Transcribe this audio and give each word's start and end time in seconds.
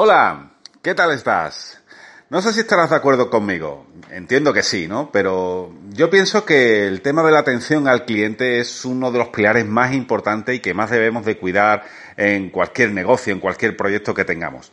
Hola, 0.00 0.52
¿qué 0.80 0.94
tal 0.94 1.10
estás? 1.10 1.82
No 2.30 2.40
sé 2.40 2.52
si 2.52 2.60
estarás 2.60 2.90
de 2.90 2.94
acuerdo 2.94 3.30
conmigo. 3.30 3.84
Entiendo 4.12 4.52
que 4.52 4.62
sí, 4.62 4.86
¿no? 4.86 5.10
Pero 5.10 5.74
yo 5.88 6.08
pienso 6.08 6.44
que 6.44 6.86
el 6.86 7.02
tema 7.02 7.24
de 7.24 7.32
la 7.32 7.40
atención 7.40 7.88
al 7.88 8.04
cliente 8.04 8.60
es 8.60 8.84
uno 8.84 9.10
de 9.10 9.18
los 9.18 9.30
pilares 9.30 9.66
más 9.66 9.92
importantes 9.92 10.54
y 10.54 10.60
que 10.60 10.72
más 10.72 10.90
debemos 10.90 11.24
de 11.24 11.36
cuidar 11.36 11.82
en 12.16 12.50
cualquier 12.50 12.92
negocio, 12.92 13.32
en 13.32 13.40
cualquier 13.40 13.76
proyecto 13.76 14.14
que 14.14 14.24
tengamos. 14.24 14.70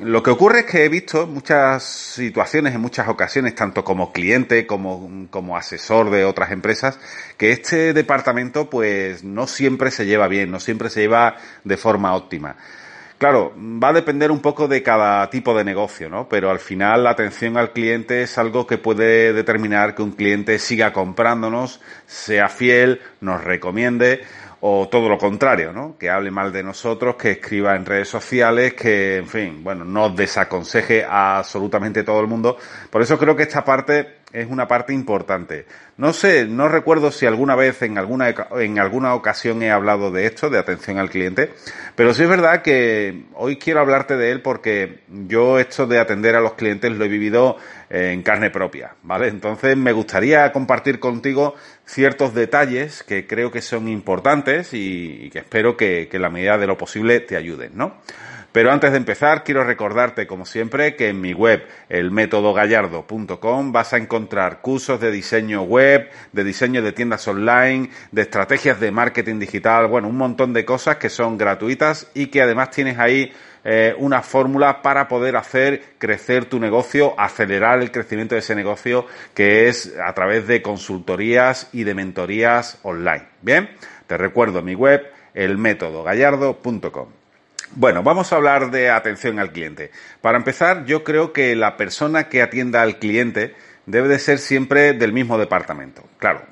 Lo 0.00 0.22
que 0.22 0.30
ocurre 0.30 0.60
es 0.60 0.66
que 0.66 0.84
he 0.84 0.88
visto 0.88 1.26
muchas 1.26 1.82
situaciones, 1.82 2.76
en 2.76 2.80
muchas 2.80 3.08
ocasiones, 3.08 3.56
tanto 3.56 3.82
como 3.82 4.12
cliente 4.12 4.68
como, 4.68 5.26
como 5.30 5.56
asesor 5.56 6.10
de 6.10 6.24
otras 6.24 6.52
empresas, 6.52 7.00
que 7.36 7.50
este 7.50 7.92
departamento 7.92 8.70
pues 8.70 9.24
no 9.24 9.48
siempre 9.48 9.90
se 9.90 10.06
lleva 10.06 10.28
bien, 10.28 10.52
no 10.52 10.60
siempre 10.60 10.90
se 10.90 11.00
lleva 11.00 11.38
de 11.64 11.76
forma 11.76 12.14
óptima. 12.14 12.54
Claro, 13.24 13.54
va 13.56 13.88
a 13.88 13.92
depender 13.94 14.30
un 14.30 14.40
poco 14.40 14.68
de 14.68 14.82
cada 14.82 15.30
tipo 15.30 15.56
de 15.56 15.64
negocio, 15.64 16.10
¿no? 16.10 16.28
Pero 16.28 16.50
al 16.50 16.58
final 16.58 17.04
la 17.04 17.12
atención 17.12 17.56
al 17.56 17.72
cliente 17.72 18.20
es 18.20 18.36
algo 18.36 18.66
que 18.66 18.76
puede 18.76 19.32
determinar 19.32 19.94
que 19.94 20.02
un 20.02 20.10
cliente 20.10 20.58
siga 20.58 20.92
comprándonos, 20.92 21.80
sea 22.04 22.50
fiel, 22.50 23.00
nos 23.22 23.42
recomiende 23.42 24.20
o 24.60 24.88
todo 24.90 25.08
lo 25.08 25.16
contrario, 25.16 25.72
¿no? 25.72 25.96
Que 25.96 26.10
hable 26.10 26.30
mal 26.30 26.52
de 26.52 26.62
nosotros, 26.62 27.16
que 27.16 27.30
escriba 27.30 27.74
en 27.76 27.86
redes 27.86 28.08
sociales, 28.08 28.74
que, 28.74 29.16
en 29.16 29.26
fin, 29.26 29.64
bueno, 29.64 29.86
nos 29.86 30.14
desaconseje 30.14 31.02
a 31.02 31.38
absolutamente 31.38 32.02
todo 32.02 32.20
el 32.20 32.26
mundo. 32.26 32.58
Por 32.90 33.00
eso 33.00 33.18
creo 33.18 33.34
que 33.34 33.44
esta 33.44 33.64
parte 33.64 34.23
es 34.34 34.50
una 34.50 34.66
parte 34.66 34.92
importante. 34.92 35.64
No 35.96 36.12
sé, 36.12 36.44
no 36.44 36.68
recuerdo 36.68 37.12
si 37.12 37.24
alguna 37.24 37.54
vez 37.54 37.80
en 37.82 37.98
alguna, 37.98 38.34
en 38.58 38.80
alguna 38.80 39.14
ocasión 39.14 39.62
he 39.62 39.70
hablado 39.70 40.10
de 40.10 40.26
esto, 40.26 40.50
de 40.50 40.58
atención 40.58 40.98
al 40.98 41.08
cliente, 41.08 41.52
pero 41.94 42.12
sí 42.12 42.24
es 42.24 42.28
verdad 42.28 42.60
que 42.60 43.26
hoy 43.34 43.56
quiero 43.56 43.80
hablarte 43.80 44.16
de 44.16 44.32
él 44.32 44.42
porque 44.42 45.04
yo 45.08 45.60
esto 45.60 45.86
de 45.86 46.00
atender 46.00 46.34
a 46.34 46.40
los 46.40 46.54
clientes 46.54 46.90
lo 46.90 47.04
he 47.04 47.08
vivido 47.08 47.56
en 47.88 48.22
carne 48.22 48.50
propia, 48.50 48.96
¿vale? 49.04 49.28
Entonces 49.28 49.76
me 49.76 49.92
gustaría 49.92 50.50
compartir 50.50 50.98
contigo 50.98 51.54
ciertos 51.86 52.34
detalles 52.34 53.04
que 53.04 53.28
creo 53.28 53.52
que 53.52 53.62
son 53.62 53.86
importantes 53.86 54.70
y, 54.72 55.30
que 55.30 55.38
espero 55.38 55.76
que, 55.76 56.08
que 56.10 56.16
en 56.16 56.22
la 56.22 56.30
medida 56.30 56.58
de 56.58 56.66
lo 56.66 56.76
posible 56.76 57.20
te 57.20 57.36
ayuden, 57.36 57.72
¿no? 57.76 57.98
Pero 58.54 58.70
antes 58.70 58.92
de 58.92 58.98
empezar, 58.98 59.42
quiero 59.42 59.64
recordarte, 59.64 60.28
como 60.28 60.46
siempre, 60.46 60.94
que 60.94 61.08
en 61.08 61.20
mi 61.20 61.32
web, 61.32 61.66
elmetodogallardo.com, 61.88 63.72
vas 63.72 63.92
a 63.92 63.96
encontrar 63.96 64.60
cursos 64.60 65.00
de 65.00 65.10
diseño 65.10 65.62
web, 65.62 66.08
de 66.30 66.44
diseño 66.44 66.80
de 66.80 66.92
tiendas 66.92 67.26
online, 67.26 67.90
de 68.12 68.22
estrategias 68.22 68.78
de 68.78 68.92
marketing 68.92 69.40
digital, 69.40 69.88
bueno, 69.88 70.06
un 70.06 70.16
montón 70.16 70.52
de 70.52 70.64
cosas 70.64 70.98
que 70.98 71.08
son 71.08 71.36
gratuitas 71.36 72.08
y 72.14 72.28
que 72.28 72.42
además 72.42 72.70
tienes 72.70 72.96
ahí 73.00 73.32
eh, 73.64 73.92
una 73.98 74.22
fórmula 74.22 74.82
para 74.82 75.08
poder 75.08 75.34
hacer 75.34 75.82
crecer 75.98 76.44
tu 76.44 76.60
negocio, 76.60 77.18
acelerar 77.18 77.82
el 77.82 77.90
crecimiento 77.90 78.36
de 78.36 78.38
ese 78.38 78.54
negocio, 78.54 79.04
que 79.34 79.66
es 79.66 79.92
a 79.98 80.12
través 80.14 80.46
de 80.46 80.62
consultorías 80.62 81.70
y 81.72 81.82
de 81.82 81.94
mentorías 81.94 82.78
online. 82.84 83.26
Bien, 83.42 83.68
te 84.06 84.16
recuerdo 84.16 84.62
mi 84.62 84.76
web, 84.76 85.10
elmetodogallardo.com. 85.34 87.23
Bueno, 87.76 88.04
vamos 88.04 88.32
a 88.32 88.36
hablar 88.36 88.70
de 88.70 88.88
atención 88.88 89.40
al 89.40 89.50
cliente. 89.50 89.90
Para 90.20 90.38
empezar, 90.38 90.84
yo 90.84 91.02
creo 91.02 91.32
que 91.32 91.56
la 91.56 91.76
persona 91.76 92.28
que 92.28 92.40
atienda 92.40 92.82
al 92.82 93.00
cliente 93.00 93.56
debe 93.86 94.06
de 94.06 94.20
ser 94.20 94.38
siempre 94.38 94.92
del 94.92 95.12
mismo 95.12 95.38
departamento. 95.38 96.04
Claro, 96.18 96.42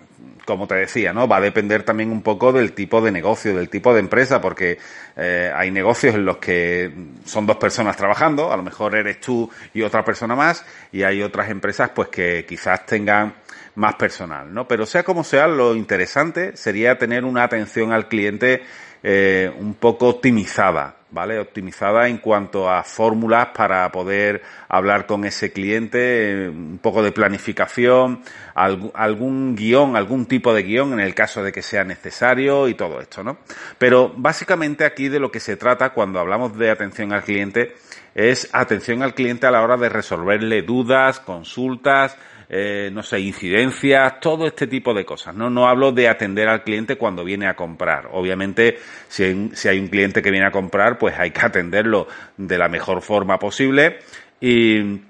como 0.44 0.66
te 0.66 0.74
decía, 0.74 1.12
¿no? 1.12 1.28
Va 1.28 1.36
a 1.36 1.40
depender 1.40 1.84
también 1.84 2.10
un 2.10 2.22
poco 2.22 2.52
del 2.52 2.72
tipo 2.72 3.00
de 3.00 3.12
negocio, 3.12 3.56
del 3.56 3.68
tipo 3.68 3.94
de 3.94 4.00
empresa, 4.00 4.40
porque 4.40 4.78
eh, 5.16 5.52
hay 5.54 5.70
negocios 5.70 6.16
en 6.16 6.24
los 6.24 6.38
que 6.38 6.92
son 7.24 7.46
dos 7.46 7.56
personas 7.56 7.96
trabajando, 7.96 8.52
a 8.52 8.56
lo 8.56 8.64
mejor 8.64 8.96
eres 8.96 9.20
tú 9.20 9.48
y 9.72 9.82
otra 9.82 10.04
persona 10.04 10.34
más, 10.34 10.64
y 10.90 11.04
hay 11.04 11.22
otras 11.22 11.50
empresas 11.50 11.90
pues 11.94 12.08
que 12.08 12.44
quizás 12.48 12.84
tengan 12.84 13.34
más 13.76 13.94
personal, 13.94 14.52
¿no? 14.52 14.66
Pero 14.66 14.86
sea 14.86 15.04
como 15.04 15.22
sea, 15.22 15.46
lo 15.46 15.76
interesante 15.76 16.56
sería 16.56 16.98
tener 16.98 17.24
una 17.24 17.44
atención 17.44 17.92
al 17.92 18.08
cliente 18.08 18.62
eh, 19.04 19.52
un 19.58 19.74
poco 19.74 20.08
optimizada, 20.08 20.96
¿vale? 21.12 21.38
Optimizada 21.38 22.08
en 22.08 22.18
cuanto 22.18 22.68
a 22.68 22.82
fórmulas 22.82 23.48
para 23.54 23.90
poder 23.92 24.42
hablar 24.68 25.06
con 25.06 25.24
ese 25.24 25.52
cliente, 25.52 26.48
un 26.48 26.78
poco 26.82 27.02
de 27.02 27.12
planificación, 27.12 28.22
algún 28.54 29.54
guion, 29.54 29.94
algún 29.94 30.26
tipo 30.26 30.52
de 30.54 30.62
guion 30.62 30.94
en 30.94 31.00
el 31.00 31.14
caso 31.14 31.44
de 31.44 31.52
que 31.52 31.62
sea 31.62 31.84
necesario 31.84 32.66
y 32.66 32.74
todo 32.74 33.00
esto, 33.00 33.22
¿no? 33.22 33.38
Pero 33.78 34.12
básicamente 34.16 34.84
aquí 34.84 35.08
de 35.08 35.20
lo 35.20 35.30
que 35.30 35.40
se 35.40 35.56
trata 35.56 35.90
cuando 35.90 36.18
hablamos 36.18 36.56
de 36.58 36.70
atención 36.70 37.12
al 37.12 37.22
cliente 37.22 37.74
es 38.14 38.48
atención 38.52 39.02
al 39.02 39.14
cliente 39.14 39.46
a 39.46 39.50
la 39.50 39.62
hora 39.62 39.76
de 39.76 39.88
resolverle 39.88 40.62
dudas, 40.62 41.20
consultas, 41.20 42.16
eh, 42.54 42.90
no 42.92 43.02
sé, 43.02 43.18
incidencias, 43.18 44.20
todo 44.20 44.46
este 44.46 44.66
tipo 44.66 44.92
de 44.92 45.06
cosas. 45.06 45.34
No, 45.34 45.48
no 45.48 45.66
hablo 45.66 45.90
de 45.90 46.06
atender 46.06 46.48
al 46.48 46.62
cliente 46.62 46.96
cuando 46.96 47.24
viene 47.24 47.46
a 47.46 47.56
comprar. 47.56 48.10
Obviamente, 48.12 48.76
si 49.08 49.24
hay, 49.24 49.50
si 49.54 49.68
hay 49.68 49.78
un 49.80 49.88
cliente 49.88 50.20
que 50.20 50.30
viene 50.30 50.46
a 50.46 50.50
comprar, 50.50 50.98
pues 50.98 51.18
hay 51.18 51.30
que 51.30 51.40
atenderlo 51.40 52.08
de 52.36 52.58
la 52.58 52.68
mejor 52.68 53.00
forma 53.00 53.38
posible 53.38 54.00
y 54.38 55.00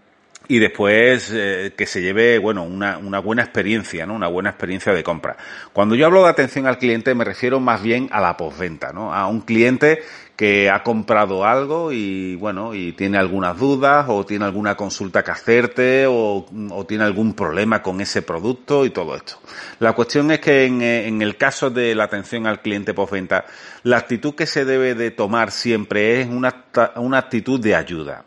y 0.49 0.59
después 0.59 1.31
eh, 1.33 1.73
que 1.77 1.87
se 1.87 2.03
lleve, 2.03 2.39
bueno, 2.39 2.65
una, 2.65 2.99
una, 2.99 3.21
buena 3.21 3.43
experiencia, 3.43 4.07
¿no? 4.07 4.15
Una 4.15 4.29
buena 4.29 4.51
experiencia 4.51 4.93
de 4.93 5.03
compra. 5.03 5.37
Cuando 5.73 5.95
yo 5.95 6.07
hablo 6.07 6.25
de 6.25 6.31
atención 6.31 6.67
al 6.67 6.79
cliente 6.79 7.15
me 7.15 7.25
refiero 7.25 7.61
más 7.61 7.83
bien 7.83 8.09
a 8.13 8.21
la 8.21 8.37
postventa, 8.37 8.93
¿no? 8.93 9.15
A 9.15 9.27
un 9.27 9.43
cliente 9.43 10.03
que 10.37 10.71
ha 10.71 10.83
comprado 10.83 11.45
algo 11.45 11.93
y, 11.93 12.35
bueno, 12.37 12.75
y 12.75 12.93
tiene 12.93 13.19
algunas 13.19 13.57
dudas 13.59 14.07
o 14.09 14.27
tiene 14.27 14.45
alguna 14.45 14.77
consulta 14.77 15.23
que 15.23 15.31
hacerte 15.31 16.07
o, 16.09 16.47
tiene 16.89 17.05
algún 17.05 17.35
problema 17.35 17.83
con 17.83 18.01
ese 18.01 18.23
producto 18.23 18.85
y 18.85 18.91
todo 18.91 19.15
esto. 19.15 19.39
La 19.79 19.93
cuestión 19.93 20.31
es 20.33 20.41
que 20.41 20.65
en, 20.65 20.83
en 20.83 21.23
el 21.23 21.37
caso 21.37 21.71
de 21.71 21.95
la 21.95 22.05
atención 22.05 22.47
al 22.47 22.61
cliente 22.61 22.95
postventa, 22.95 23.45
la 23.85 23.99
actitud 23.99 24.35
que 24.35 24.47
se 24.47 24.65
debe 24.65 24.95
de 24.95 25.11
tomar 25.11 25.51
siempre 25.51 26.23
es 26.23 26.29
una, 26.29 26.65
una 26.97 27.19
actitud 27.19 27.61
de 27.61 27.77
ayuda. 27.77 28.25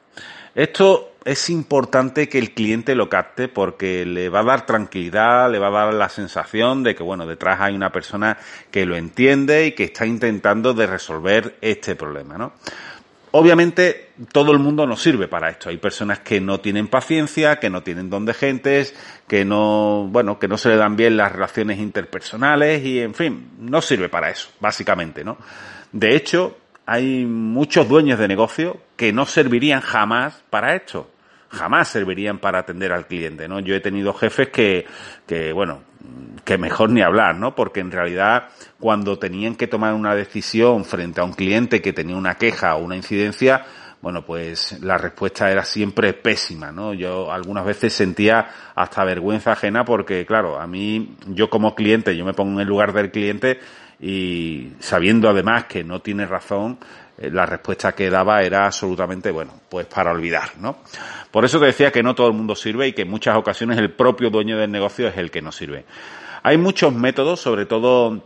Esto 0.53 1.14
es 1.25 1.49
importante 1.49 2.29
que 2.29 2.37
el 2.37 2.53
cliente 2.53 2.93
lo 2.93 3.09
capte 3.09 3.47
porque 3.47 4.05
le 4.05 4.29
va 4.29 4.41
a 4.41 4.43
dar 4.43 4.65
tranquilidad, 4.67 5.51
le 5.51 5.57
va 5.57 5.67
a 5.69 5.85
dar 5.85 5.93
la 5.95 6.07
sensación 6.07 6.83
de 6.83 6.93
que, 6.93 7.01
bueno, 7.01 7.25
detrás 7.25 7.59
hay 7.61 7.73
una 7.73 7.91
persona 7.91 8.37
que 8.69 8.85
lo 8.85 8.95
entiende 8.95 9.65
y 9.65 9.71
que 9.71 9.85
está 9.85 10.05
intentando 10.05 10.75
de 10.75 10.85
resolver 10.85 11.57
este 11.61 11.95
problema, 11.95 12.37
¿no? 12.37 12.53
Obviamente, 13.31 14.11
todo 14.31 14.53
el 14.53 14.59
mundo 14.59 14.85
no 14.85 14.95
sirve 14.95 15.27
para 15.27 15.49
esto. 15.49 15.69
Hay 15.69 15.77
personas 15.77 16.19
que 16.19 16.39
no 16.39 16.61
tienen 16.61 16.87
paciencia, 16.87 17.59
que 17.59 17.69
no 17.69 17.83
tienen 17.83 18.09
don 18.09 18.23
de 18.25 18.33
gentes, 18.33 18.95
que 19.27 19.43
no, 19.43 20.07
bueno, 20.09 20.39
que 20.39 20.47
no 20.47 20.57
se 20.57 20.69
le 20.69 20.77
dan 20.77 20.95
bien 20.95 21.17
las 21.17 21.33
relaciones 21.33 21.79
interpersonales 21.79 22.85
y, 22.85 22.99
en 22.99 23.13
fin, 23.15 23.49
no 23.59 23.81
sirve 23.81 24.09
para 24.09 24.29
eso, 24.29 24.49
básicamente, 24.61 25.25
¿no? 25.25 25.37
De 25.91 26.15
hecho, 26.15 26.55
hay 26.85 27.25
muchos 27.25 27.89
dueños 27.89 28.19
de 28.19 28.27
negocio 28.27 28.77
que 28.95 29.11
no 29.11 29.25
servirían 29.25 29.81
jamás 29.81 30.43
para 30.49 30.75
esto 30.75 31.09
jamás 31.49 31.87
servirían 31.87 32.39
para 32.39 32.59
atender 32.59 32.91
al 32.91 33.07
cliente, 33.07 33.47
¿no? 33.47 33.59
Yo 33.59 33.75
he 33.75 33.79
tenido 33.79 34.13
jefes 34.13 34.49
que, 34.49 34.85
que, 35.25 35.53
bueno, 35.53 35.81
que 36.43 36.57
mejor 36.57 36.89
ni 36.89 37.01
hablar, 37.01 37.35
¿no? 37.35 37.55
Porque 37.55 37.79
en 37.79 37.91
realidad 37.91 38.49
cuando 38.79 39.17
tenían 39.17 39.55
que 39.55 39.67
tomar 39.67 39.93
una 39.93 40.15
decisión 40.15 40.85
frente 40.85 41.21
a 41.21 41.23
un 41.23 41.33
cliente 41.33 41.81
que 41.81 41.93
tenía 41.93 42.15
una 42.15 42.35
queja 42.35 42.75
o 42.75 42.83
una 42.83 42.95
incidencia, 42.95 43.65
bueno, 44.01 44.23
pues 44.23 44.79
la 44.83 44.99
respuesta 44.99 45.51
era 45.51 45.65
siempre 45.65 46.13
pésima, 46.13 46.71
¿no? 46.71 46.93
Yo 46.93 47.31
algunas 47.31 47.65
veces 47.65 47.91
sentía 47.93 48.47
hasta 48.75 49.03
vergüenza 49.03 49.53
ajena 49.53 49.83
porque, 49.83 50.25
claro, 50.27 50.59
a 50.61 50.67
mí, 50.67 51.15
yo 51.27 51.49
como 51.49 51.73
cliente, 51.73 52.15
yo 52.15 52.23
me 52.23 52.33
pongo 52.33 52.53
en 52.53 52.59
el 52.59 52.67
lugar 52.67 52.93
del 52.93 53.09
cliente 53.09 53.59
y 53.99 54.73
sabiendo 54.79 55.27
además 55.27 55.65
que 55.65 55.83
no 55.83 56.01
tiene 56.01 56.27
razón, 56.27 56.77
la 57.17 57.45
respuesta 57.45 57.93
que 57.93 58.09
daba 58.09 58.41
era 58.43 58.65
absolutamente, 58.65 59.31
bueno, 59.31 59.53
pues 59.69 59.85
para 59.85 60.11
olvidar, 60.11 60.57
¿no? 60.59 60.77
Por 61.31 61.45
eso 61.45 61.59
te 61.59 61.67
decía 61.67 61.91
que 61.91 62.03
no 62.03 62.15
todo 62.15 62.27
el 62.27 62.33
mundo 62.33 62.55
sirve 62.55 62.87
y 62.87 62.93
que 62.93 63.03
en 63.03 63.09
muchas 63.09 63.37
ocasiones 63.37 63.77
el 63.77 63.91
propio 63.91 64.29
dueño 64.29 64.57
del 64.57 64.71
negocio 64.71 65.07
es 65.07 65.17
el 65.17 65.31
que 65.31 65.41
no 65.41 65.51
sirve. 65.51 65.85
Hay 66.43 66.57
muchos 66.57 66.93
métodos, 66.93 67.39
sobre 67.39 67.65
todo 67.65 68.21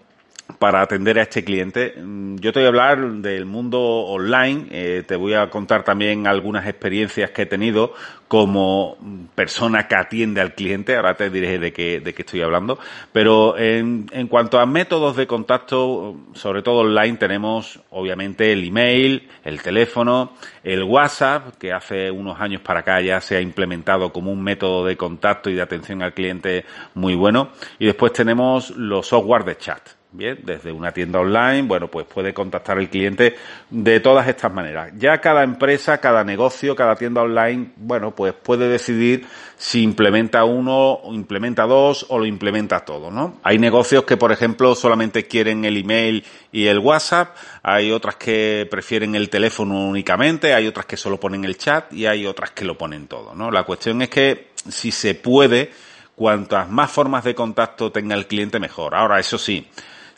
para 0.58 0.82
atender 0.82 1.20
a 1.20 1.24
este 1.24 1.44
cliente. 1.44 1.94
Mm, 1.98 2.38
yo 2.38 2.52
te 2.52 2.60
voy 2.60 2.66
a 2.66 2.70
hablar 2.70 3.00
del 3.00 3.46
mundo 3.46 3.80
online, 3.80 4.66
eh, 4.72 5.04
te 5.06 5.16
voy 5.16 5.34
a 5.34 5.50
contar 5.50 5.84
también 5.84 6.26
algunas 6.26 6.68
experiencias 6.68 7.32
que 7.32 7.44
he 7.44 7.46
tenido 7.46 7.94
como 8.28 8.98
persona 9.36 9.88
que 9.88 9.96
atiende 9.96 10.40
al 10.40 10.54
cliente, 10.54 10.96
ahora 10.96 11.16
te 11.16 11.30
diré 11.30 11.58
de 11.58 11.74
qué, 11.74 12.00
de 12.00 12.14
qué 12.14 12.22
estoy 12.22 12.42
hablando, 12.42 12.78
pero 13.12 13.58
en, 13.58 14.08
en 14.12 14.28
cuanto 14.28 14.60
a 14.60 14.66
métodos 14.66 15.16
de 15.16 15.26
contacto, 15.26 16.16
sobre 16.34 16.62
todo 16.62 16.82
online, 16.82 17.18
tenemos 17.18 17.80
obviamente 17.90 18.52
el 18.52 18.64
email, 18.66 19.28
el 19.44 19.62
teléfono, 19.62 20.34
el 20.64 20.84
WhatsApp, 20.84 21.58
que 21.58 21.74
hace 21.74 22.12
unos 22.12 22.40
años 22.40 22.62
para 22.62 22.82
acá 22.82 23.02
ya 23.02 23.20
se 23.20 23.36
ha 23.36 23.42
implementado 23.42 24.14
como 24.14 24.32
un 24.32 24.44
método 24.44 24.86
de 24.86 24.96
contacto 24.96 25.50
y 25.50 25.56
de 25.56 25.64
atención 25.64 26.04
al 26.04 26.14
cliente 26.14 26.66
muy 26.94 27.16
bueno, 27.16 27.50
y 27.80 27.88
después 27.88 28.14
tenemos 28.14 28.70
los 28.72 29.08
software 29.08 29.44
de 29.44 29.58
chat. 29.58 29.99
Bien, 30.12 30.40
desde 30.42 30.72
una 30.72 30.92
tienda 30.92 31.20
online, 31.20 31.62
bueno, 31.62 31.88
pues 31.88 32.08
puede 32.08 32.34
contactar 32.34 32.80
el 32.80 32.90
cliente 32.90 33.36
de 33.70 34.00
todas 34.00 34.28
estas 34.28 34.52
maneras. 34.52 34.92
Ya 34.98 35.22
cada 35.22 35.44
empresa, 35.44 36.00
cada 36.00 36.24
negocio, 36.24 36.76
cada 36.76 36.96
tienda 36.96 37.22
online, 37.22 37.74
bueno, 37.76 38.16
pues 38.16 38.34
puede 38.34 38.68
decidir 38.68 39.28
si 39.56 39.84
implementa 39.84 40.46
uno, 40.46 41.02
implementa 41.12 41.68
dos 41.68 42.08
o 42.10 42.18
lo 42.18 42.26
implementa 42.26 42.80
todo, 42.80 43.12
¿no? 43.12 43.40
Hay 43.44 43.60
negocios 43.60 44.04
que, 44.04 44.18
por 44.18 44.32
ejemplo, 44.32 44.74
solamente 44.74 45.28
quieren 45.28 45.64
el 45.64 45.78
email 45.78 46.26
y 46.52 46.66
el 46.66 46.80
WhatsApp, 46.80 47.36
hay 47.62 47.92
otras 47.92 48.16
que 48.16 48.68
prefieren 48.72 49.14
el 49.14 49.30
teléfono 49.30 49.88
únicamente, 49.88 50.56
hay 50.56 50.66
otras 50.66 50.88
que 50.88 50.98
solo 50.98 51.20
ponen 51.20 51.46
el 51.46 51.56
chat 51.56 51.94
y 51.94 52.08
hay 52.08 52.26
otras 52.26 52.50
que 52.50 52.66
lo 52.66 52.76
ponen 52.76 53.06
todo, 53.06 53.36
¿no? 53.36 53.52
La 53.52 53.62
cuestión 53.62 54.02
es 54.02 54.10
que 54.10 54.48
si 54.68 54.90
se 54.90 55.14
puede, 55.14 55.70
cuantas 56.16 56.68
más 56.68 56.90
formas 56.90 57.24
de 57.24 57.36
contacto 57.36 57.92
tenga 57.92 58.16
el 58.16 58.26
cliente, 58.26 58.60
mejor. 58.60 58.96
Ahora, 58.96 59.20
eso 59.20 59.38
sí, 59.38 59.68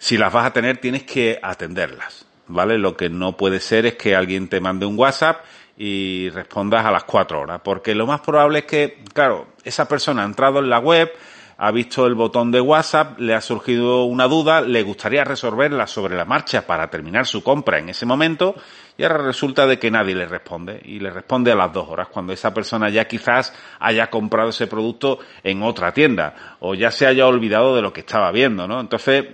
si 0.02 0.18
las 0.18 0.34
vas 0.34 0.48
a 0.48 0.52
tener, 0.52 0.78
tienes 0.78 1.04
que 1.04 1.40
atenderlas, 1.44 2.26
¿vale? 2.48 2.80
Lo 2.80 2.98
que 2.98 3.08
no 3.08 3.38
puede 3.38 3.60
ser 3.60 3.86
es 3.86 3.94
que 3.98 4.16
alguien 4.16 4.48
te 4.48 4.60
mande 4.60 4.88
un 4.88 4.98
WhatsApp 4.98 5.46
y 5.78 6.28
respondas 6.32 6.84
a 6.84 6.92
las 6.92 7.04
cuatro 7.04 7.42
horas, 7.42 7.62
porque 7.64 7.94
lo 7.94 8.08
más 8.08 8.22
probable 8.22 8.60
es 8.60 8.66
que, 8.66 9.04
claro, 9.14 9.50
esa 9.64 9.88
persona 9.88 10.24
ha 10.24 10.26
entrado 10.26 10.58
en 10.58 10.72
la 10.72 10.80
web, 10.80 11.12
ha 11.56 11.70
visto 11.70 12.08
el 12.08 12.16
botón 12.16 12.52
de 12.52 12.60
WhatsApp, 12.60 13.20
le 13.20 13.36
ha 13.36 13.42
surgido 13.42 14.06
una 14.06 14.28
duda, 14.28 14.62
le 14.62 14.82
gustaría 14.82 15.24
resolverla 15.24 15.86
sobre 15.86 16.18
la 16.18 16.26
marcha 16.26 16.66
para 16.66 16.90
terminar 16.90 17.28
su 17.28 17.44
compra 17.44 17.78
en 17.78 17.90
ese 17.90 18.08
momento 18.08 18.56
y 18.98 19.04
ahora 19.04 19.18
resulta 19.20 19.66
de 19.66 19.80
que 19.80 19.92
nadie 19.92 20.16
le 20.16 20.28
responde 20.28 20.82
y 20.84 21.00
le 21.00 21.10
responde 21.10 21.52
a 21.52 21.56
las 21.56 21.74
dos 21.74 21.88
horas 21.90 22.08
cuando 22.10 22.34
esa 22.34 22.54
persona 22.54 22.90
ya 22.90 23.06
quizás 23.06 23.54
haya 23.80 24.10
comprado 24.10 24.50
ese 24.50 24.68
producto 24.68 25.20
en 25.44 25.64
otra 25.64 25.94
tienda 25.94 26.58
o 26.60 26.76
ya 26.76 26.92
se 26.92 27.08
haya 27.08 27.28
olvidado 27.28 27.76
de 27.76 27.82
lo 27.82 27.94
que 27.94 28.02
estaba 28.02 28.32
viendo, 28.32 28.68
¿no? 28.68 28.80
Entonces, 28.80 29.26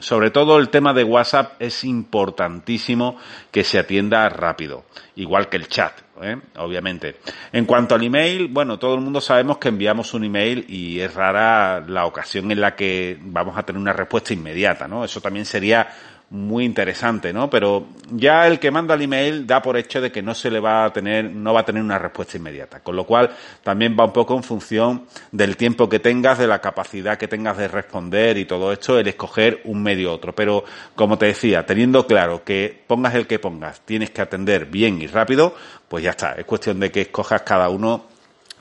sobre 0.00 0.30
todo 0.30 0.58
el 0.58 0.68
tema 0.68 0.92
de 0.92 1.04
WhatsApp 1.04 1.54
es 1.60 1.84
importantísimo 1.84 3.16
que 3.50 3.64
se 3.64 3.78
atienda 3.78 4.28
rápido, 4.28 4.84
igual 5.16 5.48
que 5.48 5.56
el 5.56 5.68
chat. 5.68 5.92
¿eh? 6.22 6.36
obviamente. 6.56 7.16
En 7.52 7.64
cuanto 7.64 7.94
al 7.94 8.02
email, 8.02 8.48
bueno, 8.48 8.78
todo 8.78 8.94
el 8.94 9.00
mundo 9.00 9.20
sabemos 9.20 9.58
que 9.58 9.68
enviamos 9.68 10.14
un 10.14 10.24
email 10.24 10.64
y 10.68 11.00
es 11.00 11.12
rara 11.14 11.80
la 11.80 12.06
ocasión 12.06 12.50
en 12.50 12.60
la 12.60 12.74
que 12.74 13.18
vamos 13.20 13.56
a 13.56 13.62
tener 13.64 13.80
una 13.80 13.92
respuesta 13.92 14.32
inmediata, 14.32 14.86
¿no? 14.88 15.04
Eso 15.04 15.20
también 15.20 15.44
sería 15.44 15.88
muy 16.32 16.64
interesante, 16.64 17.30
¿no? 17.30 17.50
Pero 17.50 17.88
ya 18.10 18.46
el 18.46 18.58
que 18.58 18.70
manda 18.70 18.94
el 18.94 19.02
email 19.02 19.46
da 19.46 19.60
por 19.60 19.76
hecho 19.76 20.00
de 20.00 20.10
que 20.10 20.22
no 20.22 20.34
se 20.34 20.50
le 20.50 20.60
va 20.60 20.86
a 20.86 20.92
tener, 20.92 21.30
no 21.30 21.52
va 21.52 21.60
a 21.60 21.64
tener 21.64 21.82
una 21.82 21.98
respuesta 21.98 22.38
inmediata. 22.38 22.80
Con 22.80 22.96
lo 22.96 23.04
cual, 23.04 23.36
también 23.62 23.94
va 24.00 24.06
un 24.06 24.14
poco 24.14 24.34
en 24.34 24.42
función 24.42 25.04
del 25.30 25.58
tiempo 25.58 25.90
que 25.90 25.98
tengas, 25.98 26.38
de 26.38 26.46
la 26.46 26.58
capacidad 26.58 27.18
que 27.18 27.28
tengas 27.28 27.58
de 27.58 27.68
responder 27.68 28.38
y 28.38 28.46
todo 28.46 28.72
esto, 28.72 28.98
el 28.98 29.08
escoger 29.08 29.60
un 29.64 29.82
medio 29.82 30.08
u 30.08 30.12
otro. 30.12 30.34
Pero, 30.34 30.64
como 30.94 31.18
te 31.18 31.26
decía, 31.26 31.66
teniendo 31.66 32.06
claro 32.06 32.42
que 32.42 32.82
pongas 32.86 33.14
el 33.14 33.26
que 33.26 33.38
pongas, 33.38 33.82
tienes 33.82 34.10
que 34.10 34.22
atender 34.22 34.64
bien 34.64 35.02
y 35.02 35.08
rápido, 35.08 35.54
pues 35.86 36.02
ya 36.02 36.10
está. 36.10 36.32
Es 36.32 36.46
cuestión 36.46 36.80
de 36.80 36.90
que 36.90 37.02
escojas 37.02 37.42
cada 37.42 37.68
uno 37.68 38.06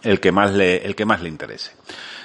el 0.03 0.19
que 0.19 0.33
más 0.33 0.51
le, 0.51 0.85
el 0.85 0.94
que 0.94 1.06
más 1.06 1.21
le 1.21 1.29
interese. 1.29 1.71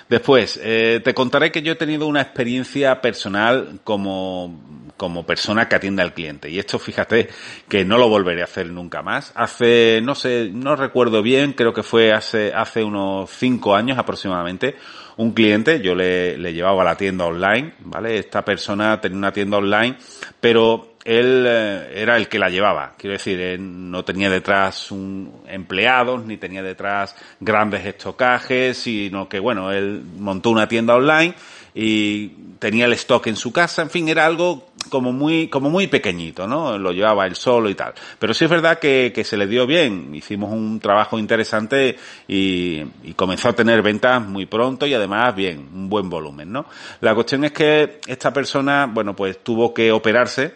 Después, 0.08 0.60
eh, 0.62 1.00
te 1.04 1.14
contaré 1.14 1.50
que 1.50 1.62
yo 1.62 1.72
he 1.72 1.76
tenido 1.76 2.06
una 2.06 2.22
experiencia 2.22 3.00
personal 3.00 3.80
como, 3.82 4.85
como 4.96 5.26
persona 5.26 5.68
que 5.68 5.76
atiende 5.76 6.02
al 6.02 6.14
cliente. 6.14 6.50
Y 6.50 6.58
esto, 6.58 6.78
fíjate, 6.78 7.28
que 7.68 7.84
no 7.84 7.98
lo 7.98 8.08
volveré 8.08 8.40
a 8.40 8.44
hacer 8.44 8.66
nunca 8.68 9.02
más. 9.02 9.32
Hace, 9.34 10.00
no 10.02 10.14
sé, 10.14 10.50
no 10.52 10.76
recuerdo 10.76 11.22
bien, 11.22 11.52
creo 11.52 11.72
que 11.72 11.82
fue 11.82 12.12
hace, 12.12 12.52
hace 12.54 12.82
unos 12.82 13.30
cinco 13.30 13.74
años 13.74 13.98
aproximadamente, 13.98 14.76
un 15.18 15.32
cliente, 15.32 15.80
yo 15.80 15.94
le, 15.94 16.36
le 16.36 16.52
llevaba 16.52 16.82
a 16.82 16.84
la 16.84 16.96
tienda 16.96 17.24
online, 17.24 17.74
¿vale? 17.80 18.18
Esta 18.18 18.44
persona 18.44 19.00
tenía 19.00 19.18
una 19.18 19.32
tienda 19.32 19.56
online, 19.58 19.96
pero 20.40 20.96
él 21.06 21.44
eh, 21.46 22.02
era 22.02 22.16
el 22.16 22.28
que 22.28 22.38
la 22.38 22.48
llevaba. 22.48 22.94
Quiero 22.98 23.12
decir, 23.12 23.40
él 23.40 23.90
no 23.90 24.04
tenía 24.04 24.28
detrás 24.28 24.90
un 24.90 25.42
empleados, 25.46 26.24
ni 26.26 26.36
tenía 26.36 26.62
detrás 26.62 27.14
grandes 27.38 27.86
estocajes, 27.86 28.76
sino 28.76 29.28
que, 29.28 29.38
bueno, 29.38 29.70
él 29.70 30.02
montó 30.18 30.50
una 30.50 30.66
tienda 30.66 30.96
online 30.96 31.34
y 31.78 32.28
tenía 32.58 32.86
el 32.86 32.94
stock 32.94 33.26
en 33.26 33.36
su 33.36 33.52
casa, 33.52 33.82
en 33.82 33.90
fin, 33.90 34.08
era 34.08 34.24
algo 34.24 34.68
como 34.88 35.12
muy, 35.12 35.48
como 35.48 35.68
muy 35.68 35.88
pequeñito, 35.88 36.46
¿no? 36.46 36.78
Lo 36.78 36.90
llevaba 36.90 37.26
él 37.26 37.36
solo 37.36 37.68
y 37.68 37.74
tal. 37.74 37.92
Pero 38.18 38.32
sí 38.32 38.44
es 38.44 38.50
verdad 38.50 38.78
que, 38.78 39.12
que 39.14 39.24
se 39.24 39.36
le 39.36 39.46
dio 39.46 39.66
bien, 39.66 40.14
hicimos 40.14 40.50
un 40.50 40.80
trabajo 40.80 41.18
interesante 41.18 41.98
y, 42.26 42.82
y, 43.04 43.12
comenzó 43.14 43.50
a 43.50 43.52
tener 43.52 43.82
ventas 43.82 44.22
muy 44.22 44.46
pronto 44.46 44.86
y 44.86 44.94
además 44.94 45.36
bien, 45.36 45.68
un 45.74 45.90
buen 45.90 46.08
volumen, 46.08 46.50
¿no? 46.50 46.64
La 47.02 47.14
cuestión 47.14 47.44
es 47.44 47.52
que 47.52 48.00
esta 48.06 48.32
persona, 48.32 48.86
bueno, 48.86 49.14
pues 49.14 49.44
tuvo 49.44 49.74
que 49.74 49.92
operarse, 49.92 50.54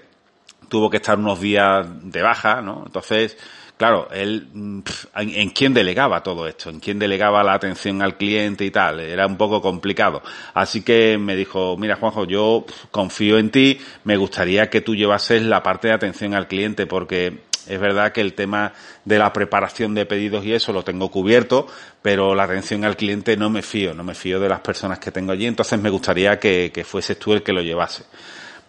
tuvo 0.71 0.89
que 0.89 0.97
estar 0.97 1.19
unos 1.19 1.39
días 1.39 1.87
de 2.03 2.23
baja, 2.23 2.63
¿no? 2.63 2.85
Entonces, 2.87 3.37
claro, 3.81 4.09
él, 4.13 4.47
mm, 4.53 4.81
¿en 5.15 5.49
quién 5.49 5.73
delegaba 5.73 6.23
todo 6.23 6.47
esto? 6.47 6.69
¿En 6.69 6.81
quién 6.81 6.99
delegaba 6.99 7.43
la 7.43 7.55
atención 7.55 8.03
al 8.03 8.19
cliente 8.19 8.63
y 8.67 8.71
tal? 8.71 9.01
Era 9.01 9.27
un 9.27 9.39
poco 9.39 9.63
complicado. 9.63 10.21
Así 10.53 10.83
que 10.83 11.17
me 11.17 11.35
dijo, 11.35 11.79
mira 11.79 11.97
Juanjo, 11.97 12.27
yo 12.27 12.67
confío 12.91 13.39
en 13.39 13.49
ti, 13.49 13.81
me 14.05 14.19
gustaría 14.19 14.69
que 14.69 14.83
tú 14.83 14.95
llevases 14.95 15.41
la 15.45 15.63
parte 15.63 15.89
de 15.89 15.95
atención 15.95 16.35
al 16.35 16.47
cliente 16.47 16.85
porque 16.85 17.39
es 17.67 17.81
verdad 17.81 18.13
que 18.13 18.21
el 18.21 18.35
tema 18.35 18.75
de 19.07 19.19
la 19.19 19.33
preparación 19.33 19.95
de 19.95 20.05
pedidos 20.05 20.45
y 20.45 20.53
eso 20.53 20.75
lo 20.75 20.85
tengo 20.85 21.11
cubierto, 21.11 21.67
pero 22.03 22.35
la 22.35 22.43
atención 22.43 22.85
al 22.85 22.99
cliente 22.99 23.35
no 23.39 23.49
me 23.49 23.63
fío, 23.63 23.95
no 23.95 24.05
me 24.05 24.15
fío 24.15 24.39
de 24.41 24.51
las 24.51 24.61
personas 24.61 24.99
que 24.99 25.11
tengo 25.11 25.33
allí, 25.33 25.47
entonces 25.47 25.81
me 25.81 25.89
gustaría 25.89 26.39
que, 26.39 26.71
que 26.71 26.85
fueses 26.85 27.19
tú 27.19 27.33
el 27.33 27.43
que 27.43 27.55
lo 27.55 27.63
llevase. 27.63 28.05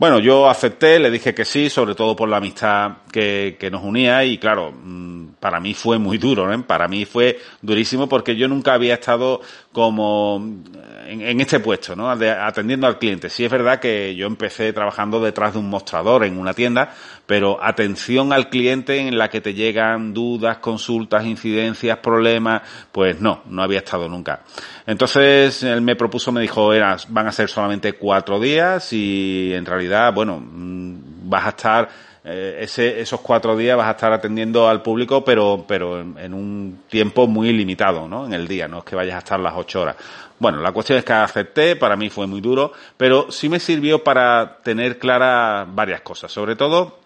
Bueno, 0.02 0.18
yo 0.18 0.50
acepté, 0.50 0.98
le 0.98 1.12
dije 1.12 1.36
que 1.36 1.46
sí, 1.46 1.70
sobre 1.70 1.94
todo 1.94 2.16
por 2.16 2.28
la 2.28 2.38
amistad 2.38 3.04
que, 3.12 3.56
que 3.60 3.70
nos 3.70 3.84
unía 3.84 4.26
y 4.26 4.40
claro, 4.40 4.72
mm, 4.72 5.34
para 5.40 5.60
mí 5.60 5.76
fue 5.76 6.00
muy 6.00 6.18
duro, 6.18 6.52
¿eh? 6.52 6.58
para 6.66 6.88
mí 6.88 7.06
fue 7.06 7.40
durísimo 7.62 8.10
porque 8.10 8.36
yo 8.36 8.48
nunca 8.48 8.74
había 8.74 8.96
estado 8.96 9.42
como 9.72 10.64
en, 11.08 11.42
este 11.42 11.60
puesto, 11.60 11.96
¿no? 11.96 12.10
Atendiendo 12.10 12.88
al 12.88 12.98
cliente. 12.98 13.30
Sí 13.30 13.46
es 13.46 13.52
verdad 13.52 13.80
que 13.80 14.16
yo 14.16 14.28
empecé 14.28 14.74
trabajando 14.74 15.22
detrás 15.22 15.54
de 15.54 15.60
un 15.60 15.70
mostrador 15.70 16.26
en 16.26 16.38
una 16.38 16.54
tienda, 16.54 16.94
pero 17.26 17.64
atención 17.64 18.34
al 18.34 18.50
cliente 18.50 18.98
en 18.98 19.18
la 19.18 19.30
que 19.30 19.42
te 19.42 19.54
llegan 19.54 20.14
dudas, 20.14 20.58
consultas, 20.58 21.26
incidencias, 21.26 21.98
problemas, 22.00 22.62
pues 22.92 23.20
no, 23.22 23.44
no 23.46 23.64
había 23.64 23.80
estado 23.80 24.10
nunca. 24.10 24.44
Entonces 24.86 25.64
él 25.64 25.82
me 25.82 25.96
propuso, 25.96 26.32
me 26.32 26.42
dijo, 26.42 26.74
eras, 26.74 27.12
van 27.12 27.28
a 27.28 27.32
ser 27.32 27.50
solamente 27.50 27.94
cuatro 27.94 28.40
días 28.40 28.92
y 28.92 29.54
en 29.54 29.66
realidad, 29.66 30.14
bueno, 30.14 30.40
mm, 30.40 31.30
vas 31.30 31.46
a 31.46 31.50
estar 31.50 31.90
eh, 32.24 32.60
ese, 32.62 33.02
esos 33.02 33.20
cuatro 33.22 33.58
días 33.58 33.76
vas 33.76 33.88
a 33.88 33.92
estar 33.92 34.14
atendiendo 34.14 34.68
al 34.70 34.84
público, 34.84 35.26
pero, 35.26 35.66
pero 35.68 36.00
en, 36.00 36.34
un 36.34 36.84
tiempo 36.88 37.26
muy 37.26 37.52
limitado, 37.52 38.08
¿no? 38.08 38.26
En 38.26 38.34
el 38.34 38.48
día, 38.48 38.68
no 38.68 38.80
es 38.80 38.84
que 38.84 38.96
vayas 38.96 39.16
a 39.16 39.20
estar 39.20 39.40
las 39.40 39.54
ocho 39.56 39.82
horas. 39.82 39.96
Bueno, 40.38 40.60
la 40.60 40.72
cuestión 40.72 41.00
es 41.00 41.06
que 41.06 41.14
acepté, 41.14 41.76
para 41.76 41.96
mí 41.96 42.10
fue 42.10 42.28
muy 42.28 42.42
duro, 42.42 42.74
pero 42.98 43.32
sí 43.32 43.50
me 43.50 43.60
sirvió 43.60 44.04
para 44.04 44.58
tener 44.64 45.00
claras 45.00 45.68
varias 45.74 46.02
cosas. 46.02 46.32
Sobre 46.32 46.56
todo, 46.56 47.00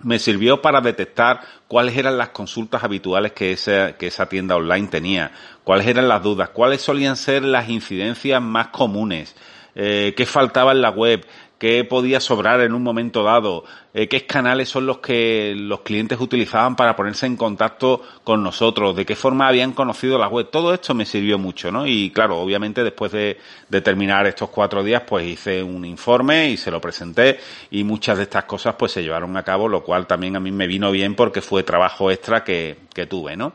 me 0.00 0.18
sirvió 0.18 0.60
para 0.62 0.80
detectar 0.80 1.40
cuáles 1.66 1.96
eran 1.96 2.18
las 2.18 2.28
consultas 2.30 2.84
habituales 2.84 3.32
que 3.32 3.52
esa, 3.52 3.94
que 3.94 4.06
esa 4.08 4.26
tienda 4.26 4.56
online 4.56 4.88
tenía, 4.88 5.32
cuáles 5.64 5.86
eran 5.86 6.08
las 6.08 6.22
dudas, 6.22 6.50
cuáles 6.50 6.82
solían 6.82 7.16
ser 7.16 7.42
las 7.42 7.68
incidencias 7.68 8.40
más 8.40 8.68
comunes, 8.68 9.34
eh, 9.74 10.14
qué 10.16 10.26
faltaba 10.26 10.72
en 10.72 10.82
la 10.82 10.90
web, 10.90 11.26
qué 11.58 11.84
podía 11.84 12.20
sobrar 12.20 12.60
en 12.60 12.72
un 12.72 12.82
momento 12.82 13.24
dado, 13.24 13.64
eh, 13.92 14.06
qué 14.08 14.26
canales 14.26 14.68
son 14.68 14.86
los 14.86 14.98
que 14.98 15.54
los 15.56 15.80
clientes 15.80 16.20
utilizaban 16.20 16.76
para 16.76 16.94
ponerse 16.94 17.26
en 17.26 17.36
contacto 17.36 18.02
con 18.22 18.42
nosotros, 18.42 18.94
de 18.94 19.04
qué 19.04 19.16
forma 19.16 19.48
habían 19.48 19.72
conocido 19.72 20.18
la 20.18 20.28
web. 20.28 20.48
Todo 20.50 20.72
esto 20.72 20.94
me 20.94 21.04
sirvió 21.04 21.38
mucho, 21.38 21.72
¿no? 21.72 21.86
Y 21.86 22.10
claro, 22.10 22.38
obviamente 22.38 22.84
después 22.84 23.10
de, 23.10 23.38
de 23.68 23.80
terminar 23.80 24.26
estos 24.26 24.50
cuatro 24.50 24.84
días, 24.84 25.02
pues 25.06 25.26
hice 25.26 25.62
un 25.62 25.84
informe 25.84 26.48
y 26.50 26.56
se 26.56 26.70
lo 26.70 26.80
presenté 26.80 27.40
y 27.70 27.82
muchas 27.82 28.18
de 28.18 28.24
estas 28.24 28.44
cosas 28.44 28.76
pues 28.78 28.92
se 28.92 29.02
llevaron 29.02 29.36
a 29.36 29.42
cabo, 29.42 29.68
lo 29.68 29.82
cual 29.82 30.06
también 30.06 30.36
a 30.36 30.40
mí 30.40 30.52
me 30.52 30.68
vino 30.68 30.92
bien 30.92 31.16
porque 31.16 31.40
fue 31.40 31.64
trabajo 31.64 32.10
extra 32.10 32.44
que, 32.44 32.78
que 32.94 33.06
tuve, 33.06 33.36
¿no? 33.36 33.54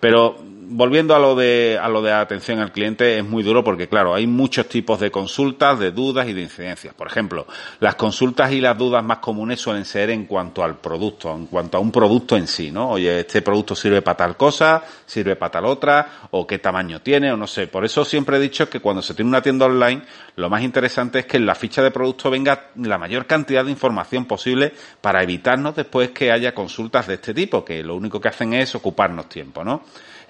Pero 0.00 0.36
volviendo 0.72 1.14
a 1.14 1.18
lo 1.18 1.34
de 1.34 1.78
a 1.80 1.88
lo 1.88 2.02
de 2.02 2.12
atención 2.12 2.58
al 2.58 2.72
cliente 2.72 3.18
es 3.18 3.24
muy 3.24 3.42
duro 3.42 3.62
porque 3.62 3.88
claro 3.88 4.14
hay 4.14 4.26
muchos 4.26 4.68
tipos 4.68 4.98
de 5.00 5.10
consultas 5.10 5.78
de 5.78 5.90
dudas 5.92 6.28
y 6.28 6.32
de 6.32 6.42
incidencias. 6.42 6.94
Por 6.94 7.06
ejemplo 7.06 7.46
las 7.80 7.94
consultas 7.94 8.52
y 8.52 8.60
las 8.60 8.76
dudas 8.76 9.04
más 9.04 9.18
comunes 9.18 9.60
suelen 9.60 9.84
ser 9.84 10.10
en 10.10 10.24
cuanto 10.24 10.64
al 10.64 10.78
producto 10.78 11.32
en 11.34 11.46
cuanto 11.46 11.76
a 11.76 11.80
un 11.80 11.92
producto 11.92 12.36
en 12.36 12.46
sí 12.46 12.70
no 12.70 12.90
oye 12.90 13.20
este 13.20 13.42
producto 13.42 13.74
sirve 13.74 14.02
para 14.02 14.16
tal 14.16 14.36
cosa 14.36 14.82
sirve 15.06 15.36
para 15.36 15.52
tal 15.52 15.66
otra 15.66 16.28
o 16.30 16.46
qué 16.46 16.58
tamaño 16.58 17.00
tiene 17.00 17.32
o 17.32 17.36
no 17.36 17.46
sé. 17.46 17.66
Por 17.66 17.84
eso 17.84 18.04
siempre 18.04 18.38
he 18.38 18.40
dicho 18.40 18.68
que 18.68 18.80
cuando 18.80 19.02
se 19.02 19.14
tiene 19.14 19.28
una 19.28 19.42
tienda 19.42 19.66
online 19.66 20.02
lo 20.36 20.48
más 20.48 20.62
interesante 20.62 21.20
es 21.20 21.26
que 21.26 21.36
en 21.36 21.46
la 21.46 21.54
ficha 21.54 21.82
de 21.82 21.90
producto 21.90 22.30
venga 22.30 22.70
la 22.76 22.98
mayor 22.98 23.26
cantidad 23.26 23.64
de 23.64 23.70
información 23.70 24.24
posible 24.24 24.72
para 25.00 25.22
evitarnos 25.22 25.76
después 25.76 26.10
que 26.10 26.32
haya 26.32 26.54
consultas 26.54 27.06
de 27.06 27.14
este 27.14 27.34
tipo 27.34 27.64
que 27.64 27.82
lo 27.82 27.94
único 27.94 28.20
que 28.20 28.28
hacen 28.28 28.54
es 28.54 28.74
ocuparnos 28.74 29.28
tiempo 29.28 29.62
no 29.62 29.82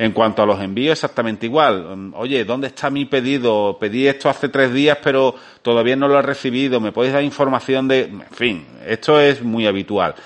en 0.03 0.11
cuanto 0.11 0.43
a 0.43 0.47
los 0.47 0.61
envíos, 0.61 0.99
exactamente 0.99 1.47
igual. 1.47 1.97
Mm, 1.97 2.15
oye, 2.17 2.45
¿dónde 2.45 2.67
está 2.67 2.91
mi 2.91 3.05
pedido? 3.05 3.77
Pedí 3.79 4.09
esto 4.09 4.29
hace 4.29 4.49
tres 4.49 4.75
días, 4.75 4.99
pero 5.03 5.37
todavía 5.63 5.95
no 5.95 6.09
lo 6.09 6.19
he 6.19 6.23
recibido. 6.23 6.81
¿Me 6.81 6.91
podéis 6.91 7.15
dar 7.15 7.23
información 7.23 7.87
de...? 7.87 8.01
En 8.03 8.23
fin, 8.33 8.67
esto 8.85 9.21
es 9.21 9.43
muy 9.43 9.67
habitual 9.67 10.17